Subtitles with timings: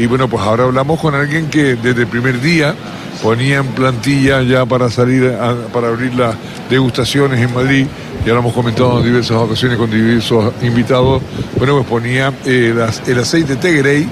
[0.00, 2.74] Y bueno, pues ahora hablamos con alguien que desde el primer día
[3.22, 5.30] ponía en plantilla ya para salir,
[5.74, 6.34] para abrir las
[6.70, 7.86] degustaciones en Madrid,
[8.24, 11.20] ya lo hemos comentado en diversas ocasiones con diversos invitados,
[11.58, 12.74] bueno, pues ponía eh,
[13.06, 14.08] el aceite Tegrey,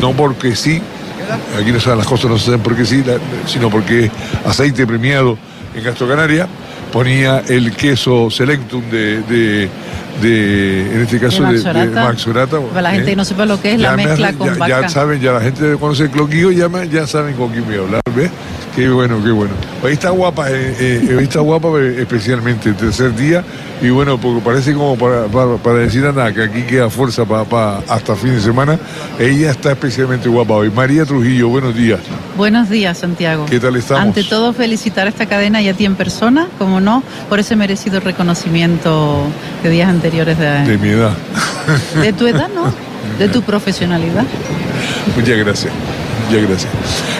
[0.00, 0.80] no porque sí,
[1.60, 3.02] aquí no saben las cosas, no se saben porque sí,
[3.46, 4.08] sino porque
[4.46, 5.36] aceite premiado
[5.74, 6.46] en Castro Canaria,
[6.92, 9.68] ponía el queso Selectum de,
[10.22, 12.60] en este caso de, Max Urata.
[12.60, 15.20] Para la gente que no sepa lo que es la mezcla con ya, ya, saben,
[15.20, 18.30] ya la gente conoce cloquillo, ya, ya saben con quién voy a hablar, ¿ves?
[18.74, 19.54] Qué bueno, qué bueno.
[19.84, 23.42] Ahí está guapa, eh, eh, está guapa eh, especialmente el tercer día.
[23.80, 27.78] Y bueno, porque parece como para, para, decir a nada que aquí queda fuerza para,
[27.88, 28.78] hasta fin de semana.
[29.18, 30.70] Ella está especialmente guapa hoy.
[30.70, 32.00] María Trujillo, buenos días.
[32.36, 33.46] Buenos días, Santiago.
[33.46, 34.02] ¿Qué tal estamos?
[34.02, 37.56] Ante todo, felicitar a esta cadena y a ti en persona, como no, por ese
[37.56, 39.24] merecido reconocimiento
[39.62, 40.64] de días anteriores de...
[40.64, 41.12] De mi edad.
[42.00, 42.72] De tu edad, ¿no?
[43.18, 44.24] De tu profesionalidad.
[45.16, 45.72] Muchas gracias.
[46.26, 46.72] Muchas gracias.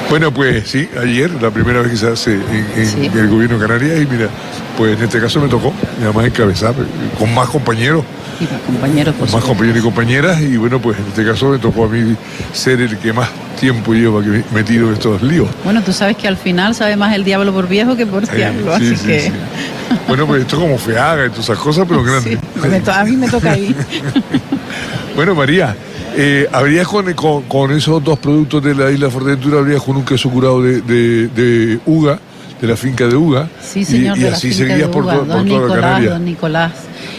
[0.09, 4.01] Bueno, pues sí, ayer, la primera vez que se hace en, el gobierno de Canarias,
[4.01, 4.29] y mira,
[4.77, 6.75] pues en este caso me tocó, y además encabezar,
[7.19, 8.05] con más compañeros.
[8.41, 11.59] Y más compañeros, por Más compañeros y compañeras, y bueno, pues en este caso me
[11.59, 12.17] tocó a mí
[12.53, 14.23] ser el que más tiempo lleva
[14.53, 15.49] metido en estos líos.
[15.65, 18.73] Bueno, tú sabes que al final sabe más el diablo por viejo que por diablo,
[18.75, 19.33] así que...
[20.07, 22.39] Bueno, pues esto es como feaga y todas esas cosas, pero grande.
[22.93, 23.75] a mí me toca ahí.
[25.17, 25.75] bueno, María,
[26.21, 27.13] eh, ¿Habrías con,
[27.45, 31.79] con, esos dos productos de la isla Fuerteventura, habrías con un queso curado de, de,
[31.87, 32.19] Uga,
[32.61, 33.49] de la finca de Uga?
[33.63, 36.73] Sí, señor, y, así seguirías por, por toda Nicolás, Don Nicolás.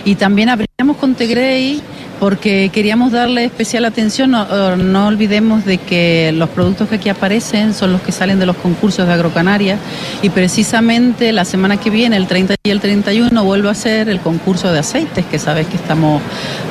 [0.03, 0.68] Y también habríamos
[0.99, 1.81] con Tegrey
[2.19, 4.31] porque queríamos darle especial atención.
[4.31, 8.57] No, olvidemos de que los productos que aquí aparecen son los que salen de los
[8.57, 9.77] concursos de Agrocanaria
[10.21, 14.19] y precisamente la semana que viene, el 30 y el 31, vuelvo a ser el
[14.19, 16.21] concurso de aceites, que sabes que estamos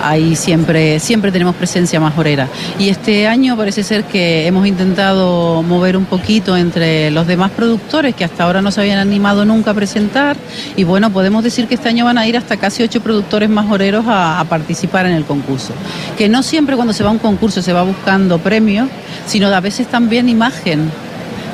[0.03, 2.49] ahí siempre, siempre tenemos presencia majorera.
[2.79, 8.15] Y este año parece ser que hemos intentado mover un poquito entre los demás productores
[8.15, 10.37] que hasta ahora no se habían animado nunca a presentar
[10.77, 14.07] y bueno, podemos decir que este año van a ir hasta casi ocho productores majoreros
[14.07, 15.73] a, a participar en el concurso concurso.
[16.17, 18.89] Que no siempre cuando se va a un concurso se va buscando premios,
[19.27, 20.91] sino a veces también imagen,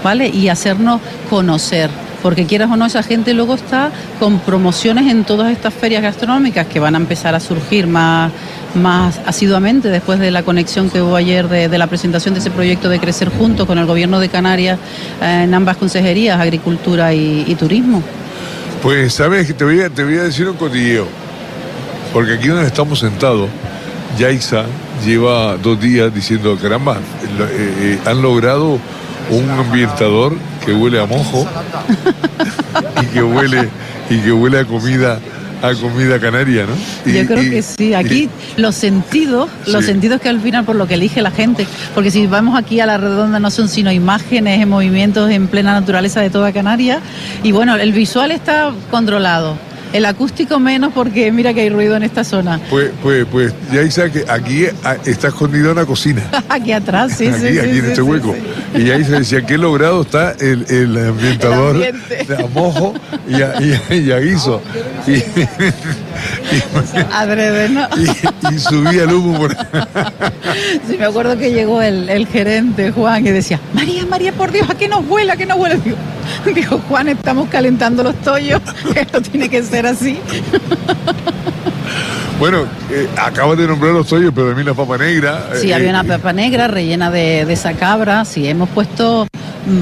[0.03, 0.28] ¿vale?
[0.28, 1.00] Y hacernos
[1.31, 1.91] conocer
[2.25, 6.67] porque quieras o no, esa gente luego está con promociones en todas estas ferias gastronómicas
[6.67, 8.33] que van a empezar a surgir más,
[8.75, 12.89] más asiduamente después de la conexión que hubo ayer de, la presentación de ese proyecto
[12.89, 14.78] de Crecer Juntos con el Gobierno de Canarias
[15.21, 18.03] eh, en ambas consejerías, Agricultura y, Turismo.
[18.83, 21.06] Pues sabes, te voy a, te voy a decir un cotilleo,
[22.15, 23.50] porque aquí donde estamos sentados,
[24.19, 24.64] Yaisa
[25.04, 28.78] lleva dos días diciendo, caramba, eh, eh, han logrado
[29.30, 31.47] un ambientador que huele a mojo
[33.02, 33.69] y que huele
[34.10, 35.19] y que huele a comida
[35.62, 37.10] a comida canaria, ¿no?
[37.10, 37.94] Yo creo que sí.
[37.94, 42.10] Aquí los sentidos, los sentidos que al final por lo que elige la gente, porque
[42.10, 46.20] si vamos aquí a la redonda no son sino imágenes en movimientos en plena naturaleza
[46.20, 47.00] de toda Canarias
[47.42, 49.56] y bueno, el visual está controlado
[49.94, 52.60] el acústico menos porque mira que hay ruido en esta zona.
[52.69, 54.66] Pues, pues, pues ya dice que aquí
[55.06, 56.22] está escondida una cocina.
[56.49, 57.59] aquí atrás, sí, aquí, sí.
[57.60, 58.34] Aquí en este hueco.
[58.77, 62.93] Y ahí se decía, qué logrado está el, el ambientador de a mojo
[63.28, 64.60] y a, guiso.
[65.06, 65.22] Y,
[67.12, 67.87] Adrede, ¿no?
[68.50, 69.55] y, subía el humo por
[70.88, 74.69] Sí, me acuerdo que llegó el, el, gerente, Juan, y decía, María, María, por Dios,
[74.71, 75.34] ¿a qué nos vuela?
[75.34, 75.76] ¿A qué nos vuela?
[76.55, 78.61] Dijo, Juan, estamos calentando los tollos,
[78.95, 80.19] esto tiene que ser así.
[82.37, 85.51] Bueno, eh, acabas de nombrar los tollos, pero también la papa negra.
[85.55, 88.25] Sí, había una papa negra rellena de, de esa cabra.
[88.25, 89.29] Sí, hemos puesto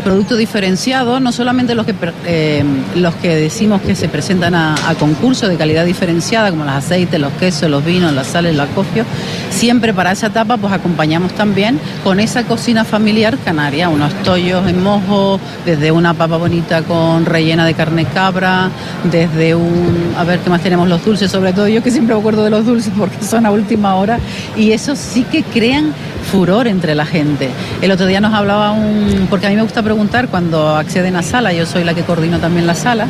[0.05, 1.95] producto diferenciado, no solamente los que,
[2.27, 7.19] eh, los que decimos que se presentan a, concurso de calidad diferenciada, como los aceites,
[7.19, 9.07] los quesos, los vinos, las sales, los acopios,
[9.51, 14.83] siempre para esa etapa pues acompañamos también con esa cocina familiar canaria, unos tollos en
[14.83, 18.71] mojo, desde una papa bonita con rellena de carne cabra,
[19.11, 22.21] desde un, a ver qué más tenemos, los dulces, sobre todo yo que siempre me
[22.21, 24.21] acuerdo de los dulces porque son a última hora,
[24.57, 25.93] y eso sí que crean
[26.31, 27.51] furor entre la gente.
[27.81, 31.23] El otro día nos hablaba un, porque a mí me gusta preguntar cuando acceden a
[31.23, 33.07] sala, yo soy la que coordino también la sala,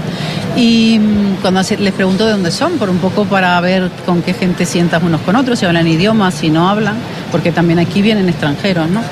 [0.57, 4.35] y mm, cuando les pregunto de dónde son, por un poco para ver con qué
[4.35, 6.97] gente sientas unos con otros, si hablan idiomas, si no hablan,
[7.33, 9.03] porque también aquí vienen extranjeros, ¿no?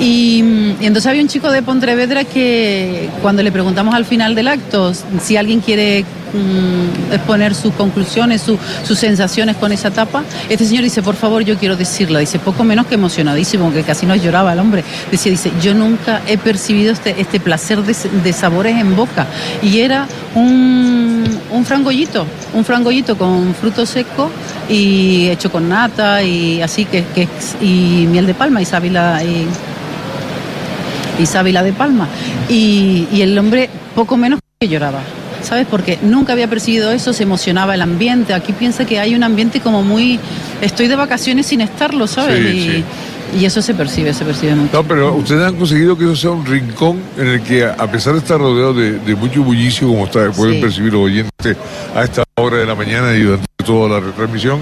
[0.00, 4.34] Y, mm, y entonces había un chico de Pontevedra que cuando le preguntamos al final
[4.34, 4.92] del acto
[5.22, 6.04] si alguien quiere
[6.36, 10.24] Mm, exponer sus conclusiones, sus sensaciones con esa etapa.
[10.48, 12.18] Este señor dice, por favor, yo quiero decirlo.
[12.18, 14.84] Dice, poco menos que emocionadísimo, que casi nos lloraba el hombre.
[15.10, 19.26] Decía, dice, yo nunca he percibido este, este placer de, sabores en boca.
[19.62, 21.05] Y era un,
[21.50, 24.30] un frangollito, un frangollito con fruto seco
[24.68, 27.28] y hecho con nata y así que, que
[27.60, 29.46] y miel de palma y sábila y,
[31.22, 32.08] y sábila de palma.
[32.48, 35.00] Y, y el hombre poco menos que lloraba.
[35.42, 35.66] ¿Sabes?
[35.70, 38.34] Porque nunca había percibido eso, se emocionaba el ambiente.
[38.34, 40.18] Aquí piensa que hay un ambiente como muy.
[40.60, 42.38] Estoy de vacaciones sin estarlo, ¿sabes?
[42.38, 42.84] Sí, y, sí.
[43.34, 44.70] Y eso se percibe, se percibe mucho.
[44.72, 48.12] No, pero ustedes han conseguido que eso sea un rincón en el que, a pesar
[48.14, 50.60] de estar rodeado de, de mucho bullicio, como está, pueden Sí.
[50.60, 51.56] percibir los oyentes
[51.94, 54.58] a esta hora de la mañana y durante toda la retransmisión,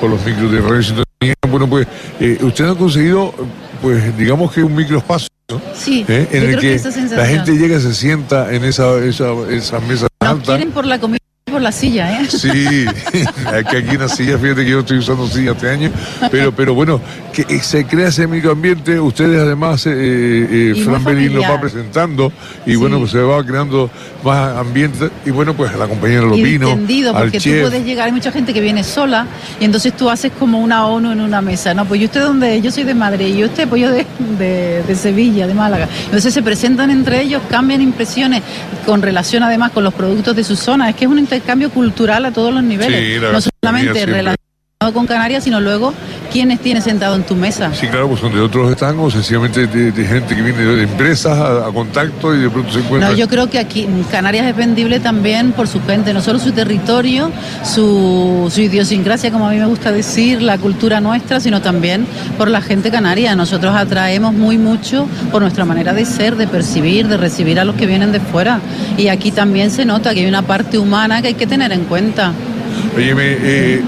[0.00, 1.86] por los micros de Radio Sintonía, bueno, pues
[2.20, 3.34] eh, ustedes han conseguido,
[3.82, 5.60] pues digamos que un microespacio, ¿no?
[5.74, 6.28] Sí, ¿Eh?
[6.32, 10.30] en el que, que la gente llega, se sienta en esa, esa, esa mesa Nos
[10.30, 10.44] alta.
[10.56, 11.18] quieren por la comida
[11.58, 12.26] por la silla, ¿eh?
[12.28, 12.48] Sí,
[13.70, 15.90] que aquí una silla, fíjate que yo estoy usando silla este año,
[16.30, 17.00] pero, pero bueno,
[17.32, 22.32] que eh, se crea ese microambiente, ustedes además, eh, eh, Fran Belín lo va presentando
[22.64, 22.76] y Sí.
[22.76, 23.90] bueno, pues se va creando
[24.24, 27.62] más ambiente y bueno, pues la compañera lo y vino, entendido, al porque tú chef.
[27.62, 29.26] puedes llegar, hay mucha gente que viene sola
[29.58, 31.84] y entonces tú haces como una ONU en una mesa, ¿no?
[31.86, 34.06] Pues yo usted dónde, yo soy de Madrid y usted, pues yo de,
[34.38, 35.88] de, de Sevilla, de Málaga.
[36.04, 38.42] Entonces se presentan entre ellos, cambian impresiones
[38.86, 40.88] con relación además con los productos de su zona.
[40.90, 43.14] Es que es un intercambio cultural a todos los niveles.
[43.14, 44.38] Sí, no solamente relacionado
[44.92, 45.92] con Canarias, sino luego
[46.30, 47.72] quiénes tienes sentado en tu mesa.
[47.74, 50.82] Sí, claro, pues son de otros están o sencillamente de, de gente que viene de
[50.82, 53.10] empresas a, a contacto y de pronto se encuentra.
[53.10, 56.52] No, yo creo que aquí Canarias es vendible también por su gente, no solo su
[56.52, 57.30] territorio,
[57.64, 62.48] su, su idiosincrasia, como a mí me gusta decir, la cultura nuestra, sino también por
[62.48, 63.34] la gente canaria.
[63.34, 67.76] Nosotros atraemos muy mucho por nuestra manera de ser, de percibir, de recibir a los
[67.76, 68.60] que vienen de fuera.
[68.96, 71.84] Y aquí también se nota que hay una parte humana que hay que tener en
[71.84, 72.32] cuenta.
[72.96, 73.82] Oye,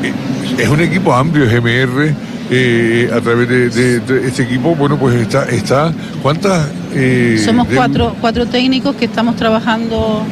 [0.59, 2.30] es un equipo amplio, GMR.
[2.51, 5.93] Eh, a través de, de- de este equipo, bueno, pues está, está
[6.23, 6.69] ¿cuántas?
[6.95, 10.23] eh, Somos cuatro, cuatro técnicos que estamos trabajando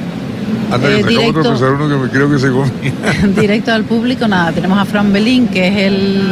[0.74, 1.42] Anda, que me acabo de directo.
[1.42, 2.92] tropezar uno que me creo que se comía.
[3.40, 6.22] directo al público, nada, tenemos a Fran Belín, que es el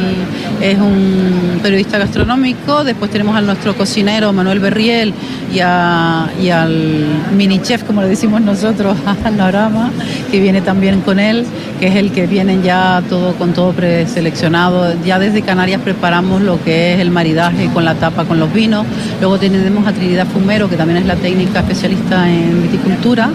[0.61, 5.13] es un periodista gastronómico, después tenemos a nuestro cocinero Manuel Berriel
[5.55, 7.05] y, a- y al
[7.37, 9.91] mini chef, como le decimos nosotros, a Norama,
[10.31, 11.45] que viene también con él,
[11.79, 14.95] que es el que viene ya todo con todo preseleccionado.
[15.05, 18.87] Ya desde Canarias preparamos lo que es el maridaje con la tapa con los vinos.
[19.21, 23.31] Luego tenemos a Trinidad Fumero, que también es la técnica especialista en viticultura.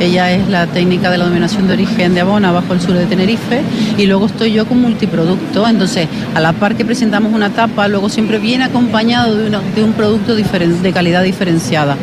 [0.00, 3.06] Ella es la técnica de la dominación de origen de Abona, bajo el sur de
[3.06, 3.62] Tenerife.
[3.96, 5.66] Y luego estoy yo con multiproducto.
[5.66, 9.92] Entonces, a la par que presentamos una tapa, luego siempre viene acompañado de, de un
[9.92, 11.96] producto diferen- de calidad diferenciada.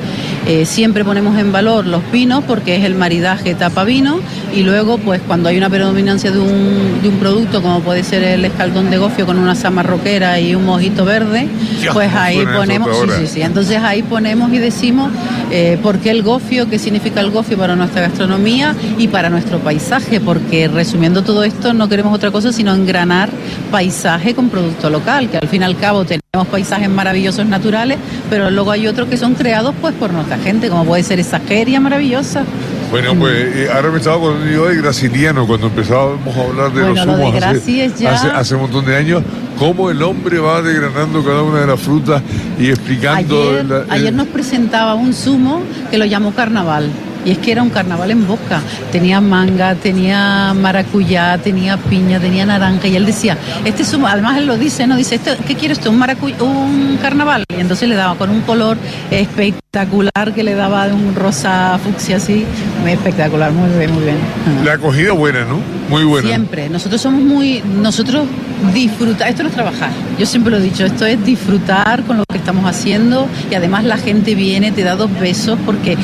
[0.46, 4.20] Eh, siempre ponemos en valor los vinos porque es el maridaje tapa-vino
[4.54, 8.24] y luego pues cuando hay una predominancia de un, de un producto como puede ser
[8.26, 11.48] el escaldón de gofio con una sama roquera y un mojito verde,
[11.94, 13.42] pues ahí ponemos, sí, sí, sí.
[13.42, 15.12] entonces ahí ponemos y decimos
[15.56, 19.60] eh, por qué el gofio, qué significa el gofio para nuestra gastronomía y para nuestro
[19.60, 23.30] paisaje, porque resumiendo todo esto no queremos otra cosa sino engranar
[23.72, 27.98] paisaje con producto local, que al fin y al cabo tenemos paisajes maravillosos naturales,
[28.30, 31.40] pero luego hay otros que son creados pues por nuestra gente, como puede ser esa
[31.40, 32.44] feria maravillosa.
[32.92, 36.82] Bueno, pues eh, ahora me estaba acordando yo de Graciliano, cuando empezábamos a hablar de
[36.84, 39.24] Bueno, los lo de hace, ya- hace, hace un montón de años,
[39.64, 42.22] cómo el hombre va desgranando cada una de las frutas
[42.60, 43.42] y explicando...
[43.52, 46.90] Ayer, la- ayer nos presentaba un zumo que lo llamó carnaval.
[47.26, 48.62] Y es que era un carnaval en boca.
[48.92, 52.88] Tenía manga, tenía maracuyá, tenía piña, tenía naranja.
[52.88, 54.96] Y él decía, este zumo, además él lo dice, ¿no?
[54.96, 55.90] Dice, "Esto- ¿qué quieres tú?
[55.90, 57.44] ¿Un, maracuy- un carnaval?
[57.56, 58.78] Y entonces le daba con un color
[59.12, 62.46] espectacular que le daba de un rosa fucsia así.
[62.82, 64.18] Muy espectacular, muy bien, muy bien.
[64.64, 65.60] La acogida buena, ¿no?
[65.90, 66.28] Muy buena.
[66.28, 66.70] Siempre.
[66.70, 67.62] Nosotros somos muy.
[67.82, 68.26] Nosotros
[68.74, 69.30] disfrutar.
[69.30, 69.90] Esto no es trabajar.
[70.18, 70.86] Yo siempre lo he dicho.
[70.86, 73.28] Esto es disfrutar con lo que estamos haciendo.
[73.52, 75.98] Y además la gente viene, te da dos besos porque.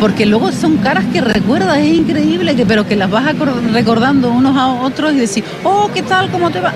[0.00, 3.34] Porque luego son caras que recuerdas, es increíble, que, pero que las vas
[3.70, 6.30] recordando unos a otros y decir, oh, ¿qué tal?
[6.30, 6.72] ¿Cómo te va?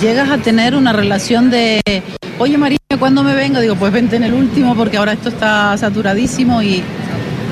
[0.00, 1.80] Llegas a tener una relación de,
[2.38, 3.60] oye María, ¿cuándo me vengo?
[3.60, 6.82] Digo, pues vente en el último porque ahora esto está saturadísimo y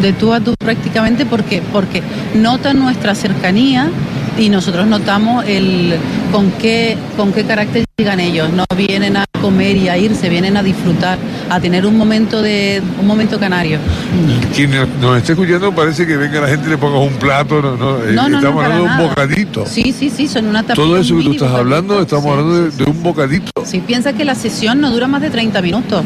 [0.03, 2.03] de tú a tú prácticamente porque, porque
[2.35, 3.89] notan nuestra cercanía
[4.39, 5.95] y nosotros notamos el
[6.33, 8.51] con qué, con qué carácter llegan ellos.
[8.53, 11.19] No vienen a comer y a irse, vienen a disfrutar,
[11.51, 13.79] a tener un momento de un momento canario.
[14.55, 17.77] Quien nos esté escuchando parece que venga la gente y le ponga un plato, no,
[17.77, 19.67] no, eh, No, no, no, estamos hablando de un bocadito.
[19.67, 20.75] Sí, sí, sí, son una tapita.
[20.83, 21.59] Todo eso que tú estás bocadito.
[21.59, 23.53] hablando, estamos Sí, hablando de, sí, de un bocadito.
[23.65, 26.05] Sí, piensa que la sesión no dura más de 30 minutos.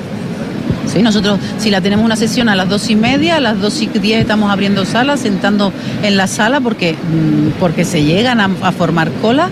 [0.93, 3.81] Sí, nosotros si la tenemos una sesión a las dos y media, a las dos
[3.83, 8.49] y diez estamos abriendo sala, sentando en la sala porque, mm, porque se llegan a,
[8.73, 9.51] formar cola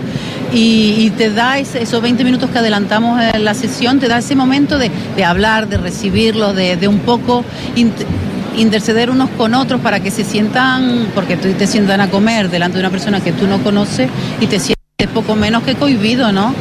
[0.53, 4.77] y, te da esos 20 minutos que adelantamos en la sesión, te da ese momento
[4.77, 7.43] de, de hablar, de recibirlo, de, de un poco
[7.75, 8.05] int-
[8.57, 12.77] interceder unos con otros para que se sientan, porque tú te sientan a comer delante
[12.77, 14.77] de una persona que tú no conoces y te sientes
[15.13, 16.53] poco menos que cohibido, ¿no?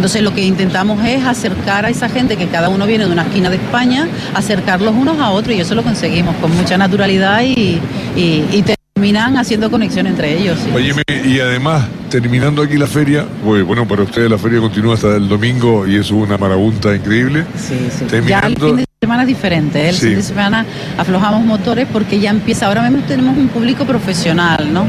[0.00, 3.20] Entonces lo que intentamos es acercar a esa gente que cada uno viene de una
[3.20, 7.78] esquina de España, acercarlos unos a otros y eso lo conseguimos con mucha naturalidad y,
[8.16, 8.64] y,
[8.94, 10.58] terminan haciendo conexión entre ellos.
[10.74, 10.94] Oye,
[11.26, 15.28] y además, terminando aquí la feria, pues, bueno, para ustedes la feria continúa hasta el
[15.28, 17.44] domingo y es una marabunta increíble.
[17.58, 18.06] Sí, sí.
[18.26, 19.90] Ya el fin de semana es diferente, ¿eh?
[19.90, 20.64] el fin de semana
[20.96, 24.86] aflojamos motores porque ya empieza, ahora mismo tenemos un público profesional, ¿no?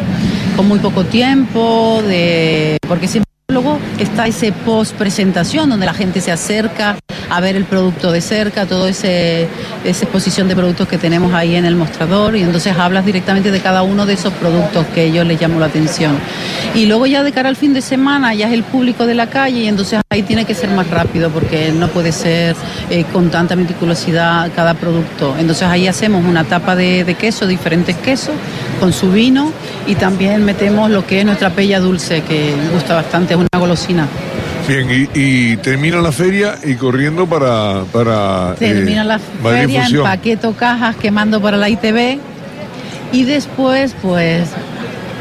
[0.55, 6.21] Con muy poco tiempo, de porque siempre Luego está ese post presentación donde la gente
[6.21, 6.97] se acerca
[7.29, 9.07] a ver el producto de cerca, toda esa
[9.83, 13.83] exposición de productos que tenemos ahí en el mostrador y entonces hablas directamente de cada
[13.83, 16.17] uno de esos productos que ellos les llamó la atención.
[16.75, 19.27] Y luego ya de cara al fin de semana ya es el público de la
[19.27, 22.55] calle y entonces ahí tiene que ser más rápido porque no puede ser
[22.89, 25.35] eh, con tanta meticulosidad cada producto.
[25.37, 28.35] Entonces ahí hacemos una tapa de, de queso, diferentes quesos,
[28.79, 29.51] con su vino
[29.87, 34.07] y también metemos lo que es nuestra pella dulce que gusta bastante una golosina.
[34.67, 37.83] Bien, y, termina la feria y corriendo para...
[37.91, 42.19] para termina la eh, feria, empaqueto cajas, quemando para la ITV
[43.11, 44.49] y después pues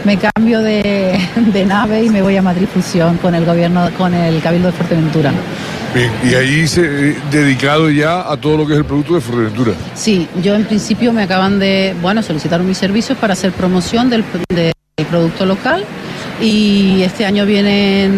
[0.04, 1.18] me cambio de,
[1.66, 5.32] nave y me voy a Madrid Fusión con el gobierno, con el Cabildo de Fuerteventura.
[5.94, 9.20] Bien, y ahí se, eh, dedicado ya a todo lo que es el producto de
[9.20, 9.72] Fuerteventura.
[9.94, 14.24] Sí, yo en principio me acaban de, bueno, solicitar mis servicios para hacer promoción del,
[14.48, 14.72] del
[15.08, 15.84] producto local
[16.40, 18.08] y este año viene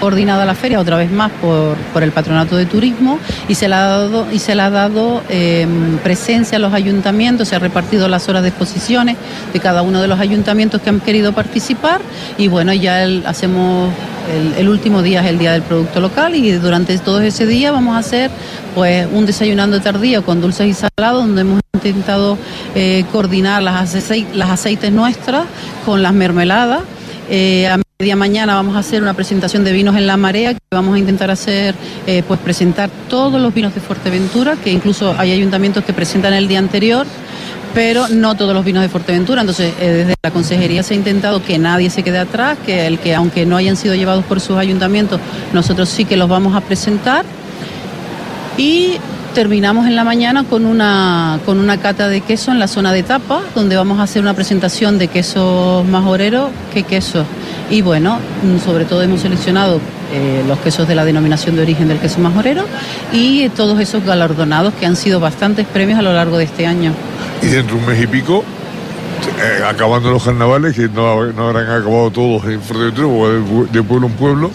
[0.00, 3.18] coordinada la feria otra vez más por, por, el Patronato de Turismo
[3.48, 7.48] y se le ha dado, y se le ha dado em, presencia a los ayuntamientos,
[7.48, 9.16] se ha repartido las horas de exposiciones
[9.52, 12.00] de cada uno de los ayuntamientos que han querido participar.
[12.36, 13.90] Y bueno, ya hacemos
[14.58, 17.96] el, último día es el día del producto local y durante todo ese día vamos
[17.96, 18.30] a hacer
[18.74, 22.38] pues un desayunando tardío con dulces y salados donde hemos intentado
[22.74, 23.94] eh, coordinar las,
[24.34, 25.46] las aceites nuestras
[25.84, 26.82] con las mermeladas
[27.30, 30.60] eh, a media mañana vamos a hacer una presentación de vinos en la marea, que
[30.72, 35.30] vamos a intentar hacer, eh, pues presentar todos los vinos de Fuerteventura, que incluso hay
[35.30, 37.06] ayuntamientos que presentan el día anterior,
[37.72, 39.42] pero no todos los vinos de Fuerteventura.
[39.42, 42.98] Entonces, eh, desde la consejería se ha intentado que nadie se quede atrás, que el
[42.98, 45.20] que aunque no hayan sido llevados por sus ayuntamientos,
[45.52, 47.24] nosotros sí que los vamos a presentar.
[48.58, 48.96] Y
[49.34, 53.02] terminamos en la mañana con una, con una cata de queso en la zona de
[53.02, 57.24] tapa, donde vamos a hacer una presentación de quesos majoreros que queso.
[57.70, 59.80] Y bueno, mm, sobre todo hemos seleccionado
[60.12, 62.64] eh, los quesos de la denominación de origen del queso majorero
[63.12, 66.92] y todos esos galardonados que han sido bastantes premios a lo largo de este año.
[67.42, 68.44] Y dentro de un mes y pico,
[69.38, 74.12] eh, acabando los carnavales, que no, no habrán acabado todos en Fuerteventura, de pueblo en
[74.14, 74.50] pueblo,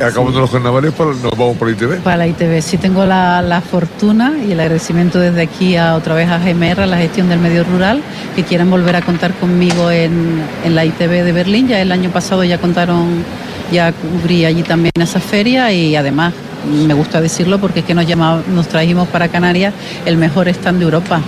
[0.00, 2.00] Acabando los carnavales, para, nos vamos para la ITV.
[2.00, 6.28] Para la ITV, sí tengo la, fortuna y el agradecimiento desde aquí a otra vez
[6.28, 8.02] a GMR, a la gestión del medio rural,
[8.34, 11.68] que quieran volver a contar conmigo en, en la ITV de Berlín.
[11.68, 13.24] Ya el año pasado ya contaron,
[13.72, 16.32] ya cubrí allí también esa feria y además
[16.66, 19.74] me gusta decirlo porque es que nos, llamamos, nos trajimos para Canarias
[20.06, 21.20] el mejor stand de Europa.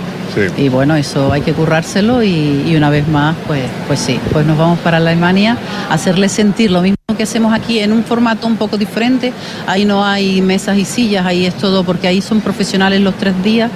[0.57, 4.57] Y bueno, eso hay que currárselo y, una vez más, pues, pues sí, pues nos
[4.57, 5.57] vamos para Alemania
[5.89, 9.31] a hacerle sentir lo mismo que hacemos aquí en un formato un poco diferente.
[9.67, 13.43] Ahí no hay mesas y sillas, ahí es todo porque ahí son profesionales los tres
[13.43, 13.69] días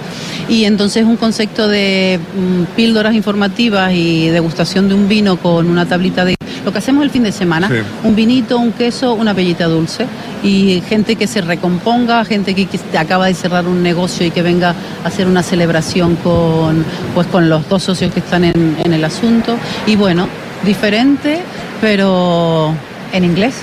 [0.50, 5.86] y entonces un concepto de mm, píldoras informativas y degustación de un vino con una
[5.86, 6.37] tablita de
[6.68, 7.72] lo que hacemos el fin de semana,
[8.04, 10.06] un vinito, un queso, una bellita dulce
[10.44, 14.76] y gente que se recomponga, gente que, acaba de cerrar un negocio y que venga
[15.02, 16.84] a hacer una celebración con,
[17.16, 19.56] pues, con los dos socios que están en, el asunto.
[19.86, 20.28] Y bueno,
[20.66, 21.40] diferente,
[21.80, 22.74] pero
[23.14, 23.56] en inglés.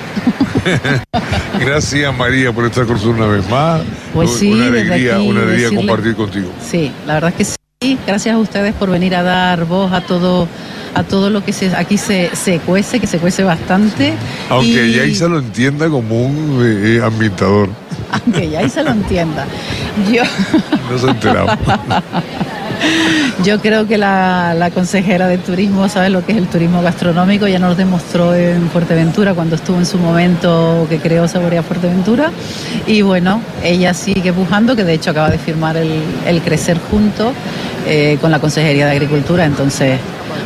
[1.61, 3.83] Gracias María por estar con nosotros una vez más.
[4.15, 6.49] Pues sí, una alegría, una alegría compartir contigo.
[6.67, 7.64] Sí, la verdad es que sí.
[8.07, 10.49] Gracias a ustedes por venir a dar voz a todo
[10.95, 14.15] a todo lo que se, aquí se, se cuece, que se cuece bastante.
[14.49, 17.69] Aunque ya Yaisa lo entienda como un eh, ambientador.
[18.13, 19.45] Aunque Yaisa lo entienda.
[20.13, 20.23] Yo...
[20.91, 21.59] No se enteraba.
[23.45, 27.59] Yo creo que la, consejera de turismo sabe lo que es el turismo gastronómico, ya
[27.59, 32.31] nos demostró en Fuerteventura cuando estuvo en su momento que creó Saborea Fuerteventura.
[32.87, 37.33] Y bueno, ella sigue pujando, que de hecho acaba de firmar el, Crecer Junto
[37.87, 39.99] eh, con la Consejería de Agricultura, entonces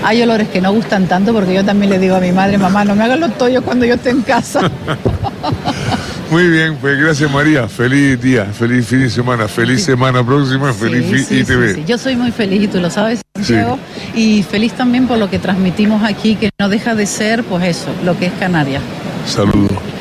[0.05, 2.85] hay olores que no gustan tanto porque yo también le digo a mi madre, mamá,
[2.85, 4.61] no me hagas los tollos cuando yo esté en casa.
[6.31, 7.69] Muy bien, pues gracias María.
[7.69, 11.87] Feliz día, feliz fin de semana, feliz semana próxima, feliz ITV.
[11.87, 13.79] Yo soy muy feliz y tú lo sabes, Santiago.
[14.15, 17.89] Y feliz también por lo que transmitimos aquí, que no deja de ser, pues eso,
[18.05, 18.83] lo que es Canarias.
[19.27, 19.79] Saludos.